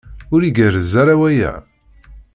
Ur 0.33 0.41
igerrez 0.43 0.93
ara 1.01 1.15
waya? 1.19 1.53